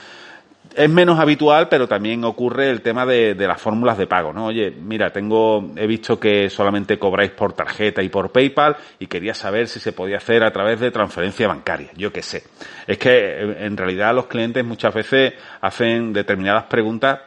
es 0.76 0.90
menos 0.90 1.18
habitual, 1.18 1.68
pero 1.70 1.88
también 1.88 2.22
ocurre 2.24 2.68
el 2.68 2.82
tema 2.82 3.06
de, 3.06 3.34
las 3.34 3.58
fórmulas 3.58 3.96
de 3.96 4.06
pago, 4.06 4.34
¿no? 4.34 4.46
Oye, 4.46 4.70
mira, 4.70 5.10
tengo, 5.10 5.72
he 5.74 5.86
visto 5.86 6.20
que 6.20 6.50
solamente 6.50 6.98
cobráis 6.98 7.30
por 7.30 7.54
tarjeta 7.54 8.02
y 8.02 8.10
por 8.10 8.30
PayPal 8.30 8.76
y 8.98 9.06
quería 9.06 9.32
saber 9.32 9.68
si 9.68 9.80
se 9.80 9.92
podía 9.92 10.18
hacer 10.18 10.44
a 10.44 10.52
través 10.52 10.78
de 10.78 10.90
transferencia 10.90 11.48
bancaria. 11.48 11.88
Yo 11.96 12.12
qué 12.12 12.20
sé. 12.20 12.42
Es 12.86 12.98
que 12.98 13.40
en 13.40 13.74
realidad 13.74 14.14
los 14.14 14.26
clientes 14.26 14.62
muchas 14.66 14.92
veces 14.92 15.32
hacen 15.62 16.12
determinadas 16.12 16.64
preguntas 16.64 17.20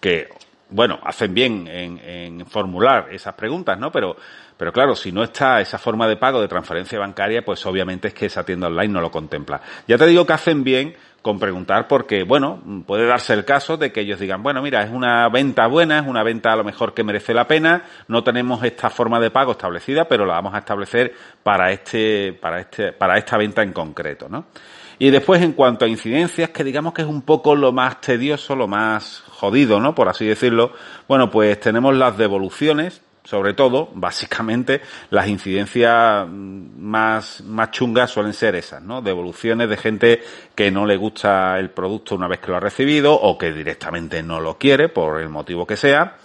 que, 0.00 0.28
bueno, 0.70 0.98
hacen 1.02 1.32
bien 1.34 1.66
en, 1.66 1.98
en 1.98 2.46
formular 2.46 3.08
esas 3.10 3.34
preguntas, 3.34 3.78
¿no? 3.78 3.90
Pero 3.90 4.16
pero 4.58 4.72
claro, 4.72 4.96
si 4.96 5.12
no 5.12 5.22
está 5.22 5.60
esa 5.60 5.78
forma 5.78 6.08
de 6.08 6.16
pago 6.16 6.40
de 6.40 6.48
transferencia 6.48 6.98
bancaria, 6.98 7.44
pues 7.44 7.64
obviamente 7.64 8.08
es 8.08 8.14
que 8.14 8.26
esa 8.26 8.44
tienda 8.44 8.66
online 8.66 8.92
no 8.92 9.00
lo 9.00 9.08
contempla. 9.08 9.60
Ya 9.86 9.96
te 9.96 10.04
digo 10.06 10.26
que 10.26 10.32
hacen 10.32 10.64
bien 10.64 10.96
con 11.22 11.38
preguntar 11.38 11.86
porque, 11.86 12.24
bueno, 12.24 12.60
puede 12.84 13.06
darse 13.06 13.34
el 13.34 13.44
caso 13.44 13.76
de 13.76 13.92
que 13.92 14.00
ellos 14.00 14.18
digan, 14.18 14.42
bueno, 14.42 14.60
mira, 14.60 14.82
es 14.82 14.90
una 14.90 15.28
venta 15.28 15.68
buena, 15.68 16.00
es 16.00 16.06
una 16.08 16.24
venta 16.24 16.52
a 16.52 16.56
lo 16.56 16.64
mejor 16.64 16.92
que 16.92 17.04
merece 17.04 17.32
la 17.32 17.46
pena, 17.46 17.84
no 18.08 18.24
tenemos 18.24 18.62
esta 18.64 18.90
forma 18.90 19.20
de 19.20 19.30
pago 19.30 19.52
establecida, 19.52 20.08
pero 20.08 20.26
la 20.26 20.34
vamos 20.34 20.54
a 20.54 20.58
establecer 20.58 21.14
para 21.44 21.70
este, 21.70 22.32
para 22.32 22.60
este, 22.60 22.92
para 22.92 23.16
esta 23.16 23.36
venta 23.36 23.62
en 23.62 23.72
concreto, 23.72 24.28
¿no? 24.28 24.46
Y 25.00 25.10
después, 25.10 25.42
en 25.42 25.52
cuanto 25.52 25.84
a 25.84 25.88
incidencias, 25.88 26.50
que 26.50 26.64
digamos 26.64 26.92
que 26.92 27.02
es 27.02 27.08
un 27.08 27.22
poco 27.22 27.54
lo 27.54 27.72
más 27.72 28.00
tedioso, 28.00 28.56
lo 28.56 28.66
más 28.66 29.22
jodido, 29.30 29.78
¿no? 29.78 29.94
Por 29.94 30.08
así 30.08 30.26
decirlo. 30.26 30.72
Bueno, 31.06 31.30
pues 31.30 31.60
tenemos 31.60 31.94
las 31.94 32.18
devoluciones, 32.18 33.00
sobre 33.22 33.54
todo, 33.54 33.90
básicamente, 33.94 34.80
las 35.10 35.28
incidencias 35.28 36.26
más, 36.28 37.42
más 37.42 37.70
chungas 37.70 38.10
suelen 38.10 38.32
ser 38.32 38.56
esas, 38.56 38.82
¿no? 38.82 39.00
Devoluciones 39.00 39.68
de 39.68 39.76
gente 39.76 40.22
que 40.56 40.72
no 40.72 40.84
le 40.84 40.96
gusta 40.96 41.58
el 41.60 41.70
producto 41.70 42.16
una 42.16 42.26
vez 42.26 42.40
que 42.40 42.50
lo 42.50 42.56
ha 42.56 42.60
recibido, 42.60 43.14
o 43.14 43.38
que 43.38 43.52
directamente 43.52 44.22
no 44.24 44.40
lo 44.40 44.58
quiere, 44.58 44.88
por 44.88 45.20
el 45.20 45.28
motivo 45.28 45.64
que 45.64 45.76
sea, 45.76 46.16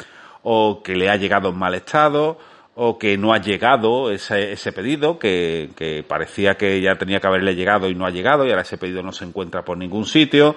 o 0.41 0.81
que 0.81 0.95
le 0.95 1.11
ha 1.11 1.15
llegado 1.15 1.49
en 1.49 1.59
mal 1.59 1.75
estado, 1.75 2.39
o 2.75 2.97
que 2.97 3.17
no 3.17 3.33
ha 3.33 3.37
llegado 3.37 4.11
ese, 4.11 4.53
ese 4.53 4.71
pedido, 4.71 5.19
que, 5.19 5.69
que 5.75 6.03
parecía 6.07 6.55
que 6.55 6.81
ya 6.81 6.95
tenía 6.95 7.19
que 7.19 7.27
haberle 7.27 7.55
llegado 7.55 7.89
y 7.89 7.95
no 7.95 8.05
ha 8.05 8.09
llegado, 8.09 8.45
y 8.45 8.49
ahora 8.49 8.63
ese 8.63 8.77
pedido 8.77 9.03
no 9.03 9.11
se 9.11 9.25
encuentra 9.25 9.63
por 9.63 9.77
ningún 9.77 10.05
sitio, 10.05 10.55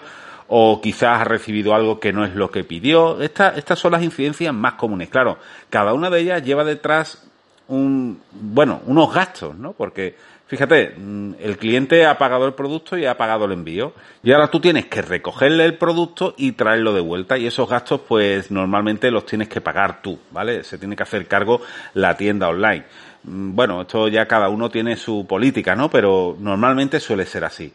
o 0.49 0.80
quizás 0.80 1.20
ha 1.20 1.25
recibido 1.25 1.75
algo 1.75 2.00
que 2.00 2.12
no 2.12 2.25
es 2.25 2.35
lo 2.35 2.50
que 2.50 2.64
pidió. 2.64 3.20
estas 3.20 3.78
son 3.78 3.92
las 3.92 4.02
incidencias 4.02 4.54
más 4.54 4.75
comunes. 4.75 5.08
Claro, 5.08 5.38
cada 5.70 5.92
una 5.92 6.08
de 6.08 6.20
ellas 6.20 6.42
lleva 6.42 6.64
detrás 6.64 7.26
un, 7.68 8.20
bueno, 8.32 8.80
unos 8.87 9.12
gastos, 9.12 9.56
¿no? 9.56 9.73
Porque, 9.73 10.14
fíjate, 10.47 10.95
mm, 10.97 11.35
el 11.41 11.59
cliente 11.59 12.07
ha 12.07 12.19
pagado 12.19 12.47
el 12.47 12.55
producto 12.55 12.97
y 12.97 13.07
ha 13.07 13.17
pagado 13.17 13.45
el 13.45 13.53
envío. 13.53 13.93
Y 14.23 14.33
ahora 14.33 14.50
tú 14.50 14.61
tienes 14.61 14.87
que 14.87 15.03
recogerle 15.03 15.65
el 15.65 15.76
producto 15.76 16.35
y 16.37 16.53
traerlo 16.53 16.93
de 16.93 17.00
vuelta. 17.00 17.38
Y 17.38 17.47
esos 17.47 17.69
gastos, 17.69 18.00
pues, 18.07 18.50
normalmente 18.50 19.11
los 19.11 19.26
tienes 19.26 19.49
que 19.49 19.61
pagar 19.61 20.03
tú, 20.03 20.19
¿vale? 20.31 20.65
Se 20.65 20.79
tiene 20.79 20.97
que 20.97 21.03
hacer 21.03 21.26
cargo 21.26 21.61
la 21.95 22.17
tienda 22.17 22.49
online. 22.49 22.85
Mm, 23.25 23.55
bueno, 23.55 23.83
esto 23.83 24.09
ya 24.09 24.26
cada 24.26 24.49
uno 24.49 24.71
tiene 24.71 24.97
su 24.97 25.26
política, 25.26 25.75
¿no? 25.75 25.91
Pero 25.91 26.37
normalmente 26.38 27.00
suele 27.00 27.26
ser 27.26 27.45
así. 27.45 27.73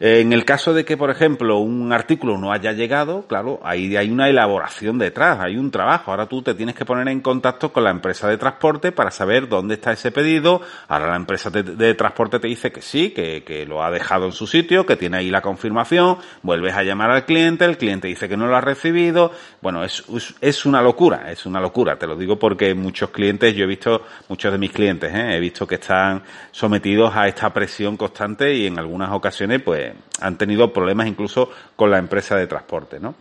En 0.00 0.32
el 0.32 0.44
caso 0.44 0.74
de 0.74 0.84
que, 0.84 0.96
por 0.96 1.10
ejemplo, 1.10 1.58
un 1.58 1.92
artículo 1.92 2.38
no 2.38 2.52
haya 2.52 2.70
llegado, 2.70 3.26
claro, 3.26 3.58
ahí 3.64 3.96
hay 3.96 4.12
una 4.12 4.28
elaboración 4.28 4.96
detrás, 4.96 5.40
hay 5.40 5.56
un 5.56 5.72
trabajo. 5.72 6.12
Ahora 6.12 6.26
tú 6.26 6.40
te 6.40 6.54
tienes 6.54 6.76
que 6.76 6.84
poner 6.84 7.08
en 7.08 7.20
contacto 7.20 7.72
con 7.72 7.82
la 7.82 7.90
empresa 7.90 8.28
de 8.28 8.38
transporte 8.38 8.92
para 8.92 9.10
saber 9.10 9.48
dónde 9.48 9.74
está 9.74 9.90
ese 9.90 10.12
pedido. 10.12 10.60
Ahora 10.86 11.08
la 11.08 11.16
empresa 11.16 11.50
de, 11.50 11.94
transporte 11.94 12.38
te 12.38 12.46
dice 12.46 12.70
que 12.70 12.80
sí, 12.80 13.10
que, 13.10 13.42
que, 13.42 13.66
lo 13.66 13.82
ha 13.82 13.90
dejado 13.90 14.26
en 14.26 14.32
su 14.32 14.46
sitio, 14.46 14.86
que 14.86 14.94
tiene 14.94 15.16
ahí 15.16 15.30
la 15.30 15.40
confirmación. 15.40 16.18
Vuelves 16.42 16.74
a 16.74 16.84
llamar 16.84 17.10
al 17.10 17.24
cliente, 17.24 17.64
el 17.64 17.76
cliente 17.76 18.06
dice 18.06 18.28
que 18.28 18.36
no 18.36 18.46
lo 18.46 18.56
ha 18.56 18.60
recibido. 18.60 19.32
Bueno, 19.60 19.82
es, 19.82 20.04
es 20.40 20.64
una 20.64 20.80
locura, 20.80 21.32
es 21.32 21.44
una 21.44 21.60
locura. 21.60 21.98
Te 21.98 22.06
lo 22.06 22.14
digo 22.14 22.38
porque 22.38 22.72
muchos 22.72 23.10
clientes, 23.10 23.52
yo 23.56 23.64
he 23.64 23.68
visto, 23.68 24.02
muchos 24.28 24.52
de 24.52 24.58
mis 24.58 24.70
clientes, 24.70 25.12
¿eh? 25.12 25.34
he 25.34 25.40
visto 25.40 25.66
que 25.66 25.74
están 25.74 26.22
sometidos 26.52 27.16
a 27.16 27.26
esta 27.26 27.52
presión 27.52 27.96
constante 27.96 28.54
y 28.54 28.68
en 28.68 28.78
algunas 28.78 29.10
ocasiones, 29.10 29.60
pues, 29.60 29.87
han 30.20 30.38
tenido 30.38 30.72
problemas 30.72 31.06
incluso 31.06 31.50
con 31.76 31.90
la 31.90 31.98
empresa 31.98 32.36
de 32.36 32.46
transporte, 32.46 33.00
¿no? 33.00 33.14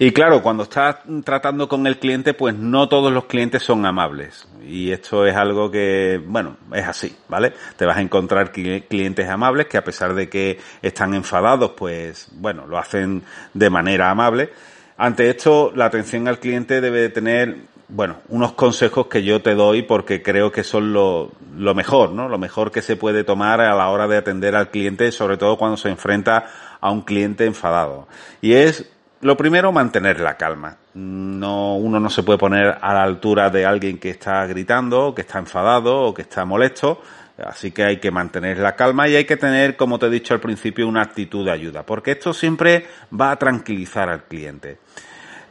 Y 0.00 0.12
claro, 0.12 0.42
cuando 0.42 0.62
estás 0.62 0.98
tratando 1.24 1.68
con 1.68 1.84
el 1.88 1.98
cliente, 1.98 2.32
pues 2.32 2.54
no 2.54 2.88
todos 2.88 3.12
los 3.12 3.24
clientes 3.24 3.64
son 3.64 3.84
amables. 3.84 4.46
Y 4.64 4.92
esto 4.92 5.26
es 5.26 5.34
algo 5.34 5.72
que, 5.72 6.22
bueno, 6.24 6.56
es 6.72 6.86
así, 6.86 7.16
¿vale? 7.28 7.52
Te 7.76 7.84
vas 7.84 7.96
a 7.96 8.00
encontrar 8.00 8.52
clientes 8.52 9.28
amables 9.28 9.66
que 9.66 9.76
a 9.76 9.82
pesar 9.82 10.14
de 10.14 10.28
que 10.28 10.60
están 10.82 11.14
enfadados, 11.14 11.72
pues, 11.72 12.28
bueno, 12.34 12.64
lo 12.68 12.78
hacen 12.78 13.24
de 13.52 13.70
manera 13.70 14.08
amable. 14.08 14.50
Ante 14.96 15.30
esto, 15.30 15.72
la 15.74 15.86
atención 15.86 16.28
al 16.28 16.38
cliente 16.38 16.80
debe 16.80 17.08
tener 17.08 17.56
bueno, 17.88 18.18
unos 18.28 18.52
consejos 18.52 19.06
que 19.06 19.22
yo 19.22 19.40
te 19.40 19.54
doy 19.54 19.82
porque 19.82 20.22
creo 20.22 20.52
que 20.52 20.62
son 20.62 20.92
lo, 20.92 21.32
lo, 21.56 21.74
mejor, 21.74 22.10
¿no? 22.10 22.28
Lo 22.28 22.38
mejor 22.38 22.70
que 22.70 22.82
se 22.82 22.96
puede 22.96 23.24
tomar 23.24 23.60
a 23.60 23.74
la 23.74 23.88
hora 23.88 24.06
de 24.06 24.18
atender 24.18 24.54
al 24.54 24.70
cliente, 24.70 25.10
sobre 25.10 25.38
todo 25.38 25.56
cuando 25.56 25.76
se 25.78 25.88
enfrenta 25.88 26.46
a 26.80 26.90
un 26.90 27.02
cliente 27.02 27.46
enfadado. 27.46 28.06
Y 28.42 28.52
es, 28.52 28.90
lo 29.22 29.36
primero, 29.36 29.72
mantener 29.72 30.20
la 30.20 30.36
calma. 30.36 30.76
No, 30.94 31.76
uno 31.76 31.98
no 31.98 32.10
se 32.10 32.22
puede 32.22 32.38
poner 32.38 32.76
a 32.80 32.92
la 32.92 33.02
altura 33.02 33.48
de 33.48 33.64
alguien 33.64 33.98
que 33.98 34.10
está 34.10 34.46
gritando, 34.46 35.14
que 35.14 35.22
está 35.22 35.38
enfadado 35.38 36.02
o 36.02 36.14
que 36.14 36.22
está 36.22 36.44
molesto. 36.44 37.00
Así 37.38 37.70
que 37.70 37.84
hay 37.84 37.98
que 37.98 38.10
mantener 38.10 38.58
la 38.58 38.74
calma 38.74 39.08
y 39.08 39.14
hay 39.14 39.24
que 39.24 39.36
tener, 39.36 39.76
como 39.76 39.98
te 39.98 40.06
he 40.06 40.10
dicho 40.10 40.34
al 40.34 40.40
principio, 40.40 40.88
una 40.88 41.02
actitud 41.02 41.44
de 41.44 41.52
ayuda, 41.52 41.84
porque 41.84 42.12
esto 42.12 42.34
siempre 42.34 42.86
va 43.18 43.30
a 43.30 43.36
tranquilizar 43.36 44.08
al 44.08 44.24
cliente. 44.24 44.78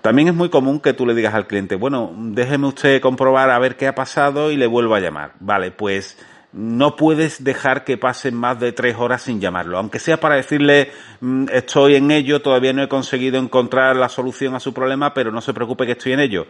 También 0.07 0.29
es 0.29 0.35
muy 0.35 0.47
común 0.47 0.79
que 0.79 0.93
tú 0.93 1.05
le 1.05 1.13
digas 1.13 1.33
al 1.33 1.47
cliente, 1.47 1.75
bueno, 1.75 2.13
déjeme 2.17 2.67
usted 2.67 3.01
comprobar 3.01 3.49
a 3.49 3.59
ver 3.59 3.75
qué 3.75 3.87
ha 3.87 3.93
pasado 3.93 4.51
y 4.51 4.55
le 4.55 4.65
vuelvo 4.65 4.95
a 4.95 5.01
llamar. 5.01 5.33
Vale, 5.41 5.71
pues 5.71 6.17
no 6.53 6.95
puedes 6.95 7.43
dejar 7.43 7.83
que 7.83 7.97
pasen 7.97 8.33
más 8.33 8.57
de 8.57 8.71
tres 8.71 8.95
horas 8.97 9.23
sin 9.23 9.41
llamarlo. 9.41 9.77
Aunque 9.77 9.99
sea 9.99 10.17
para 10.17 10.35
decirle, 10.35 10.91
mm, 11.19 11.47
estoy 11.51 11.95
en 11.95 12.09
ello, 12.11 12.41
todavía 12.41 12.71
no 12.71 12.83
he 12.83 12.87
conseguido 12.87 13.37
encontrar 13.37 13.97
la 13.97 14.07
solución 14.07 14.55
a 14.55 14.61
su 14.61 14.73
problema, 14.73 15.13
pero 15.13 15.29
no 15.29 15.41
se 15.41 15.53
preocupe 15.53 15.85
que 15.85 15.91
estoy 15.91 16.13
en 16.13 16.21
ello 16.21 16.47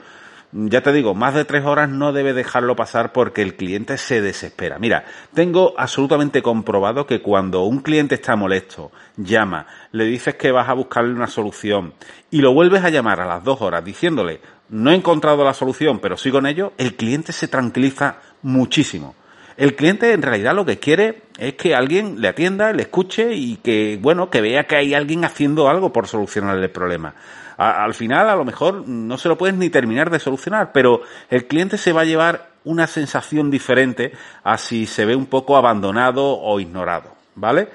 ya 0.53 0.81
te 0.81 0.93
digo, 0.93 1.13
más 1.13 1.33
de 1.33 1.43
tres 1.43 1.65
horas 1.65 1.89
no 1.89 2.13
debe 2.13 2.33
dejarlo 2.33 2.75
pasar 2.75 3.11
porque 3.11 3.41
el 3.41 3.55
cliente 3.55 3.97
se 3.97 4.21
desespera. 4.21 4.79
Mira, 4.79 5.03
tengo 5.33 5.73
absolutamente 5.77 6.41
comprobado 6.41 7.05
que 7.05 7.21
cuando 7.21 7.63
un 7.63 7.79
cliente 7.79 8.15
está 8.15 8.35
molesto, 8.35 8.91
llama, 9.17 9.67
le 9.91 10.05
dices 10.05 10.35
que 10.35 10.51
vas 10.51 10.69
a 10.69 10.73
buscarle 10.73 11.13
una 11.13 11.27
solución 11.27 11.93
y 12.31 12.41
lo 12.41 12.53
vuelves 12.53 12.83
a 12.83 12.89
llamar 12.89 13.19
a 13.19 13.25
las 13.25 13.43
dos 13.43 13.61
horas 13.61 13.83
diciéndole, 13.83 14.39
no 14.69 14.91
he 14.91 14.95
encontrado 14.95 15.43
la 15.43 15.53
solución, 15.53 15.99
pero 15.99 16.15
sigo 16.15 16.39
en 16.39 16.45
ello, 16.45 16.73
el 16.77 16.95
cliente 16.95 17.33
se 17.33 17.49
tranquiliza 17.49 18.17
muchísimo. 18.41 19.15
El 19.57 19.75
cliente 19.75 20.13
en 20.13 20.21
realidad 20.21 20.53
lo 20.53 20.65
que 20.65 20.77
quiere 20.77 21.23
es 21.39 21.55
que 21.55 21.73
alguien 21.73 22.21
le 22.21 22.27
atienda, 22.27 22.71
le 22.73 22.83
escuche 22.83 23.33
y 23.33 23.57
que, 23.57 23.97
bueno, 23.99 24.29
que 24.29 24.39
vea 24.39 24.65
que 24.65 24.75
hay 24.75 24.93
alguien 24.93 25.25
haciendo 25.25 25.67
algo 25.67 25.91
por 25.91 26.07
solucionar 26.07 26.57
el 26.57 26.69
problema 26.69 27.15
al 27.57 27.93
final 27.93 28.29
a 28.29 28.35
lo 28.35 28.45
mejor 28.45 28.87
no 28.87 29.17
se 29.17 29.27
lo 29.27 29.37
puedes 29.37 29.55
ni 29.55 29.69
terminar 29.69 30.09
de 30.09 30.19
solucionar, 30.19 30.71
pero 30.71 31.01
el 31.29 31.47
cliente 31.47 31.77
se 31.77 31.91
va 31.91 32.01
a 32.01 32.05
llevar 32.05 32.49
una 32.63 32.87
sensación 32.87 33.49
diferente 33.49 34.11
a 34.43 34.57
si 34.57 34.85
se 34.85 35.05
ve 35.05 35.15
un 35.15 35.25
poco 35.25 35.57
abandonado 35.57 36.37
o 36.39 36.59
ignorado, 36.59 37.15
¿vale? 37.35 37.69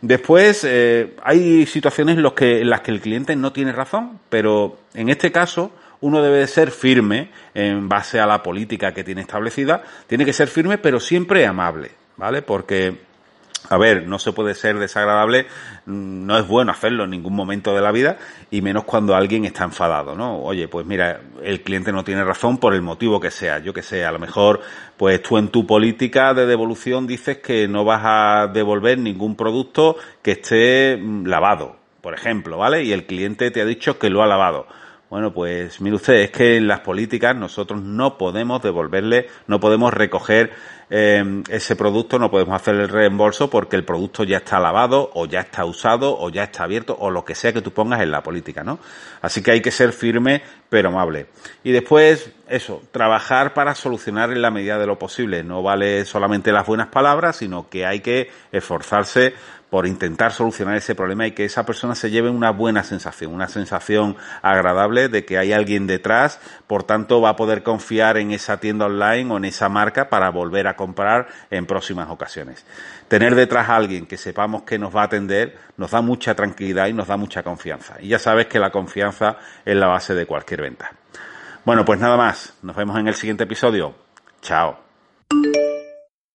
Después, 0.00 0.64
eh, 0.64 1.16
hay 1.22 1.66
situaciones 1.66 2.16
en, 2.18 2.24
en 2.24 2.70
las 2.70 2.80
que 2.80 2.90
el 2.90 3.00
cliente 3.00 3.34
no 3.34 3.52
tiene 3.52 3.72
razón, 3.72 4.20
pero 4.28 4.78
en 4.94 5.08
este 5.08 5.32
caso, 5.32 5.72
uno 6.00 6.22
debe 6.22 6.38
de 6.38 6.46
ser 6.46 6.70
firme 6.70 7.30
en 7.54 7.88
base 7.88 8.20
a 8.20 8.26
la 8.26 8.42
política 8.42 8.92
que 8.92 9.04
tiene 9.04 9.22
establecida, 9.22 9.82
tiene 10.06 10.24
que 10.24 10.32
ser 10.32 10.48
firme 10.48 10.78
pero 10.78 11.00
siempre 11.00 11.46
amable, 11.46 11.90
¿vale? 12.16 12.42
Porque 12.42 13.05
a 13.68 13.78
ver, 13.78 14.06
no 14.06 14.18
se 14.18 14.32
puede 14.32 14.54
ser 14.54 14.78
desagradable, 14.78 15.46
no 15.86 16.38
es 16.38 16.46
bueno 16.46 16.72
hacerlo 16.72 17.04
en 17.04 17.10
ningún 17.10 17.34
momento 17.34 17.74
de 17.74 17.80
la 17.80 17.90
vida 17.90 18.18
y 18.50 18.62
menos 18.62 18.84
cuando 18.84 19.14
alguien 19.14 19.44
está 19.44 19.64
enfadado, 19.64 20.14
¿no? 20.14 20.38
Oye, 20.40 20.68
pues 20.68 20.86
mira, 20.86 21.20
el 21.42 21.62
cliente 21.62 21.92
no 21.92 22.04
tiene 22.04 22.24
razón 22.24 22.58
por 22.58 22.74
el 22.74 22.82
motivo 22.82 23.20
que 23.20 23.30
sea, 23.30 23.58
yo 23.58 23.72
que 23.72 23.82
sé, 23.82 24.04
a 24.04 24.12
lo 24.12 24.18
mejor 24.18 24.60
pues 24.96 25.22
tú 25.22 25.38
en 25.38 25.48
tu 25.48 25.66
política 25.66 26.32
de 26.32 26.46
devolución 26.46 27.06
dices 27.06 27.38
que 27.38 27.66
no 27.68 27.84
vas 27.84 28.02
a 28.04 28.50
devolver 28.52 28.98
ningún 28.98 29.36
producto 29.36 29.96
que 30.22 30.32
esté 30.32 30.96
mm, 30.96 31.26
lavado, 31.26 31.76
por 32.00 32.14
ejemplo, 32.14 32.58
¿vale? 32.58 32.84
Y 32.84 32.92
el 32.92 33.06
cliente 33.06 33.50
te 33.50 33.60
ha 33.60 33.66
dicho 33.66 33.98
que 33.98 34.10
lo 34.10 34.22
ha 34.22 34.26
lavado. 34.26 34.66
Bueno, 35.08 35.32
pues 35.32 35.80
mire 35.80 35.96
usted, 35.96 36.14
es 36.14 36.30
que 36.32 36.56
en 36.56 36.66
las 36.66 36.80
políticas 36.80 37.36
nosotros 37.36 37.80
no 37.80 38.18
podemos 38.18 38.60
devolverle, 38.60 39.28
no 39.46 39.60
podemos 39.60 39.94
recoger 39.94 40.52
eh, 40.88 41.42
ese 41.48 41.74
producto 41.74 42.18
no 42.18 42.30
podemos 42.30 42.54
hacer 42.54 42.76
el 42.76 42.88
reembolso 42.88 43.50
porque 43.50 43.74
el 43.74 43.84
producto 43.84 44.22
ya 44.22 44.38
está 44.38 44.60
lavado 44.60 45.10
o 45.14 45.26
ya 45.26 45.40
está 45.40 45.64
usado 45.64 46.16
o 46.16 46.30
ya 46.30 46.44
está 46.44 46.64
abierto 46.64 46.96
o 46.98 47.10
lo 47.10 47.24
que 47.24 47.34
sea 47.34 47.52
que 47.52 47.62
tú 47.62 47.72
pongas 47.72 48.00
en 48.02 48.12
la 48.12 48.22
política, 48.22 48.62
¿no? 48.62 48.78
Así 49.20 49.42
que 49.42 49.50
hay 49.50 49.60
que 49.60 49.72
ser 49.72 49.92
firme 49.92 50.42
pero 50.68 50.88
amable. 50.88 51.26
Y 51.64 51.72
después, 51.72 52.30
eso, 52.48 52.82
trabajar 52.92 53.54
para 53.54 53.74
solucionar 53.74 54.30
en 54.30 54.42
la 54.42 54.50
medida 54.50 54.78
de 54.78 54.86
lo 54.86 54.98
posible. 54.98 55.42
No 55.42 55.62
vale 55.62 56.04
solamente 56.04 56.52
las 56.52 56.66
buenas 56.66 56.88
palabras, 56.88 57.36
sino 57.36 57.68
que 57.68 57.86
hay 57.86 58.00
que 58.00 58.30
esforzarse 58.52 59.34
por 59.70 59.86
intentar 59.86 60.32
solucionar 60.32 60.76
ese 60.76 60.94
problema 60.94 61.26
y 61.26 61.32
que 61.32 61.44
esa 61.44 61.66
persona 61.66 61.94
se 61.94 62.10
lleve 62.10 62.30
una 62.30 62.50
buena 62.50 62.84
sensación, 62.84 63.34
una 63.34 63.48
sensación 63.48 64.16
agradable 64.42 65.08
de 65.08 65.24
que 65.24 65.38
hay 65.38 65.52
alguien 65.52 65.86
detrás, 65.86 66.40
por 66.66 66.84
tanto 66.84 67.20
va 67.20 67.30
a 67.30 67.36
poder 67.36 67.62
confiar 67.62 68.16
en 68.16 68.30
esa 68.30 68.58
tienda 68.58 68.86
online 68.86 69.32
o 69.32 69.36
en 69.38 69.44
esa 69.44 69.68
marca 69.68 70.08
para 70.08 70.30
volver 70.30 70.68
a 70.68 70.75
comprar 70.76 71.26
en 71.50 71.66
próximas 71.66 72.08
ocasiones. 72.10 72.64
Tener 73.08 73.34
detrás 73.34 73.68
a 73.68 73.76
alguien 73.76 74.06
que 74.06 74.16
sepamos 74.16 74.62
que 74.62 74.78
nos 74.78 74.94
va 74.94 75.02
a 75.02 75.04
atender 75.06 75.58
nos 75.76 75.90
da 75.90 76.00
mucha 76.00 76.34
tranquilidad 76.34 76.86
y 76.86 76.92
nos 76.92 77.08
da 77.08 77.16
mucha 77.16 77.42
confianza. 77.42 77.96
Y 78.00 78.08
ya 78.08 78.18
sabes 78.18 78.46
que 78.46 78.58
la 78.58 78.70
confianza 78.70 79.38
es 79.64 79.76
la 79.76 79.88
base 79.88 80.14
de 80.14 80.26
cualquier 80.26 80.62
venta. 80.62 80.92
Bueno, 81.64 81.84
pues 81.84 81.98
nada 81.98 82.16
más. 82.16 82.54
Nos 82.62 82.76
vemos 82.76 82.98
en 82.98 83.08
el 83.08 83.14
siguiente 83.14 83.44
episodio. 83.44 83.94
Chao. 84.40 84.78